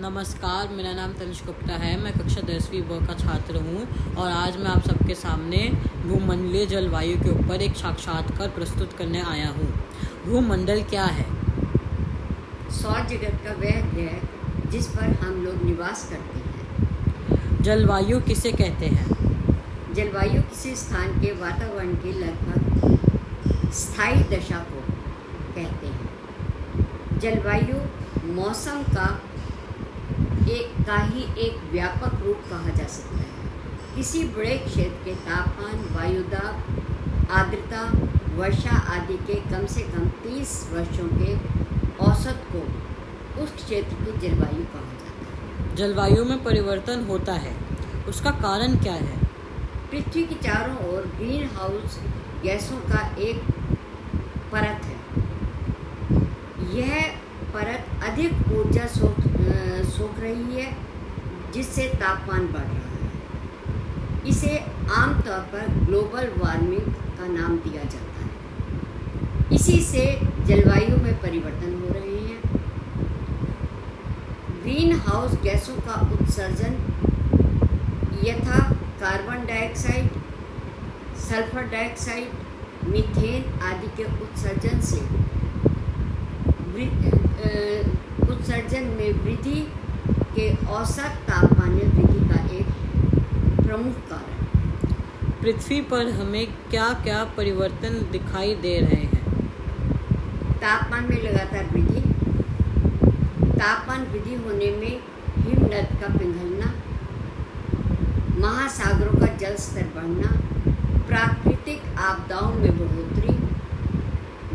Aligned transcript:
नमस्कार 0.00 0.68
मेरा 0.68 0.92
नाम 0.92 1.12
तनिष 1.12 1.44
गुप्ता 1.46 1.74
है। 1.78 1.96
मैं 1.96 2.12
कक्षा 2.12 2.40
दसवीं 2.46 2.80
ब 2.82 2.96
का 3.06 3.14
छात्र 3.14 3.56
हूँ 3.56 4.14
और 4.14 4.30
आज 4.30 4.56
मैं 4.56 4.66
आप 4.66 4.86
सबके 4.86 5.14
सामने 5.14 5.58
भूमंडलीय 6.06 6.64
जलवायु 6.66 7.18
के 7.18 7.30
ऊपर 7.30 7.62
एक 7.62 7.76
साक्षात्कार 7.76 8.48
प्रस्तुत 8.56 8.92
करने 8.92 9.20
आया 9.22 9.48
हूँ। 9.48 9.66
भूमंडल 10.24 10.82
क्या 10.90 11.04
है? 11.18 11.26
सौर 12.70 13.06
जगत 13.06 13.38
का 13.44 13.52
वह 13.52 13.80
ग्रह 13.90 14.70
जिस 14.70 14.86
पर 14.86 15.12
हम 15.20 15.44
लोग 15.44 15.62
निवास 15.64 16.08
करते 16.10 16.38
हैं। 16.38 17.62
जलवायु 17.62 18.20
किसे 18.20 18.52
कहते 18.52 18.86
हैं? 18.86 19.06
जलवायु 19.94 20.40
किसी 20.42 20.74
स्थान 20.76 21.20
के 21.20 21.32
वातावरण 21.42 21.94
की 21.96 22.12
लगभग 22.12 23.70
स्थायी 23.74 24.24
दशा 24.32 24.58
को 24.72 24.80
कहते 25.54 25.86
हैं। 25.86 27.18
जलवायु 27.20 27.76
मौसम 28.34 28.82
का 28.90 29.06
का 30.86 30.96
ही 30.96 31.22
एक 31.38 31.72
व्यापक 31.72 32.26
रूप 32.26 32.40
कहा 32.50 32.68
जा 32.68 32.86
सकता 32.86 33.18
है। 33.18 33.34
किसी 33.96 34.24
बड़े 34.24 34.58
क्षेत्र 34.58 35.04
के 35.04 35.14
तापमान 35.14 35.96
वायुदाब 35.96 36.54
आर्द्रता 37.30 37.82
वर्षा 38.34 38.76
आदि 38.76 39.14
के 39.14 39.34
कम 39.34 39.66
से 39.66 39.82
कम 39.82 40.08
30 40.22 40.70
वर्षों 40.72 41.08
के 41.12 41.36
औसत 42.04 42.44
को 42.52 42.62
उस 43.42 43.52
क्षेत्र 43.52 43.94
की 43.94 44.28
जलवायु 44.28 44.64
कहा 44.64 44.92
जाता 44.92 45.60
है। 45.60 45.76
जलवायु 45.76 46.24
में 46.24 46.44
परिवर्तन 46.44 47.06
होता 47.08 47.32
है। 47.32 47.56
उसका 48.08 48.30
कारण 48.30 48.76
क्या 48.76 48.92
है? 48.92 49.18
पृथ्वी 49.90 50.24
के 50.24 50.34
चारों 50.34 50.76
ओर 50.76 51.02
ग्रीन 51.16 51.50
हाउस 51.56 52.00
गैसों 52.42 52.76
का 52.76 53.16
एक 53.18 53.42
परत 54.52 54.80
है। 54.84 54.96
यह 56.76 57.16
परत 57.54 57.86
अधिक 58.04 58.32
ऊर्जा 58.52 58.86
सोख 58.86 59.13
रही 60.24 60.54
है, 60.54 60.66
जिससे 61.54 61.88
तापमान 62.00 62.46
बढ़ 62.52 62.68
रहा 62.68 62.88
है। 62.92 64.28
इसे 64.28 64.58
आमतौर 64.96 65.40
पर 65.52 65.68
ग्लोबल 65.84 66.30
वार्मिंग 66.38 66.86
का 67.18 67.26
नाम 67.30 67.56
दिया 67.58 67.82
जाता 67.84 68.18
है। 68.20 68.30
इसी 69.52 69.78
से 69.82 70.04
जलवायु 70.46 70.96
में 70.98 71.14
परिवर्तन 71.22 71.74
हो 71.80 71.92
रहे 71.94 72.18
हैं। 72.20 72.40
ग्रीन 74.62 74.92
हाउस 75.00 75.32
गैसों 75.42 75.76
का 75.86 76.00
उत्सर्जन, 76.14 76.74
यथा 78.24 78.60
carbon 79.00 79.46
dioxide, 79.46 80.08
sulphur 81.20 81.62
dioxide, 81.70 82.28
methane 82.88 83.60
आदि 83.62 83.88
के 83.96 84.04
उत्सर्जन 84.22 84.80
से 84.82 85.00
उत्सर्जन 88.24 88.84
में 88.98 89.10
वृद्धि 89.14 89.60
औसत 90.68 91.18
तापमान 91.28 91.70
वृद्धि 91.70 92.28
का 92.28 92.54
एक 92.54 92.66
प्रमुख 93.66 93.94
कारण। 93.94 94.34
पृथ्वी 95.42 95.80
पर 95.80 96.10
हमें 96.10 96.46
क्या 96.70 96.88
क्या 96.88 97.24
परिवर्तन 97.24 98.08
दिखाई 98.12 98.54
दे 98.54 98.80
रहे 98.80 99.02
हैं? 99.02 99.48
तापमान 100.56 101.04
में 101.04 101.22
लगातार 101.22 101.64
वृद्धि। 101.72 102.00
तापमान 103.58 104.04
वृद्धि 104.04 104.34
होने 104.34 104.70
में 104.76 105.00
हिमनद 105.36 106.02
का 106.02 106.18
पिघलना। 106.18 106.74
महासागरों 108.46 109.26
का 109.26 109.26
जल 109.26 109.54
स्तर 109.54 109.82
बढ़ना। 109.82 110.30
प्राकृतिक 111.08 111.82
आपदाओं 111.98 112.54
में 112.54 112.78
बढ़ोतरी। 112.78 113.34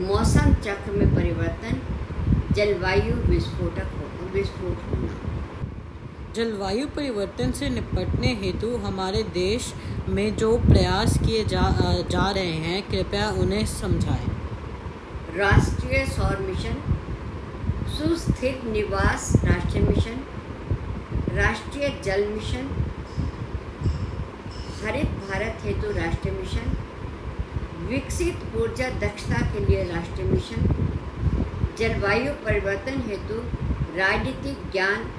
मौसम 0.00 0.54
चक्र 0.54 0.92
में 0.92 1.14
परिवर्तन। 1.14 1.80
जलवायु 2.52 3.14
विस्फोटक 3.14 3.86
विस्फोट 4.34 4.78
होना। 4.90 5.43
जलवायु 6.36 6.86
परिवर्तन 6.86 7.52
से 7.52 7.68
निपटने 7.70 8.28
हेतु 8.34 8.68
हमारे 8.76 9.22
देश 9.34 9.72
में 10.08 10.36
जो 10.36 10.56
प्रयास 10.58 11.16
किए 11.18 11.44
जा 11.44 11.62
जा 12.10 12.30
रहे 12.30 12.56
हैं, 12.64 12.80
कृपया 12.88 13.28
उन्हें 13.42 13.64
समझाएँ। 13.66 14.26
राष्ट्रीय 15.36 16.04
सौर 16.06 16.36
मिशन 16.38 16.82
सुस्थिर 17.90 18.62
निवास 18.72 19.30
राष्ट्रीय 19.44 19.84
मिशन, 19.84 20.20
राष्ट्रीय 21.36 21.88
जल 22.04 22.26
मिशन, 22.28 22.68
हरित 24.82 25.10
भारत 25.28 25.64
हेतु 25.64 25.92
राष्ट्रीय 26.00 26.34
मिशन, 26.34 26.76
विकसित 27.88 28.56
ऊर्जा 28.56 28.88
दक्षता 29.00 29.46
के 29.52 29.66
लिए 29.66 29.84
राष्ट्रीय 29.92 30.28
मिशन, 30.28 30.72
जलवायु 31.78 32.32
परिवर्तन 32.44 33.02
हेतु 33.08 33.42
राजनीतिक 33.98 34.72
ज्ञान 34.72 35.10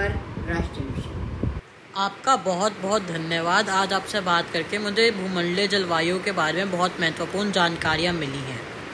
पर 0.00 0.12
राष्ट्रीय 0.48 0.86
मिशन 0.86 1.58
आपका 1.96 2.34
बहुत 2.36 2.76
बहुत 2.82 3.02
धन्यवाद। 3.06 3.68
आज 3.70 3.92
आपसे 3.92 4.20
बात 4.20 4.50
करके 4.52 4.78
मुझे 4.78 5.10
भूमंडलीय 5.10 5.68
जलवायु 5.68 6.18
के 6.24 6.32
बारे 6.32 6.64
में 6.64 6.72
बहुत 6.72 7.00
महत्वपूर्ण 7.00 7.52
जानकारियाँ 7.52 8.12
मिली 8.14 8.42
हैं। 8.44 8.59